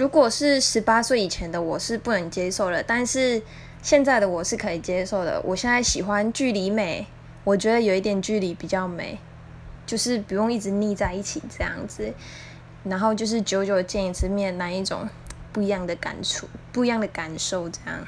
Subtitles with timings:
[0.00, 3.42] 如果是十八岁以前的我是不能接受的但是
[3.82, 5.38] 现在的我是可以接受的。
[5.44, 7.06] 我现在喜欢距离美
[7.44, 9.18] 我觉得有一点距离比较美
[9.84, 12.14] 就是不用一直腻在一起这样子
[12.82, 15.06] 然后就是久久见一次面那一种
[15.52, 18.00] 不一样的感触不一样的感受这样。